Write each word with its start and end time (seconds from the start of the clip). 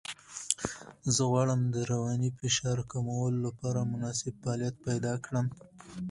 زه 1.13 1.21
غواړم 1.31 1.61
د 1.75 1.75
رواني 1.91 2.29
فشار 2.39 2.77
کمولو 2.91 3.37
لپاره 3.47 3.89
مناسب 3.91 4.33
فعالیت 4.41 4.75
پیدا 4.87 5.13
کړم. 5.25 5.45